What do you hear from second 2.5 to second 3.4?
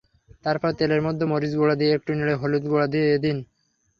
গুঁড়া দিয়ে দিন।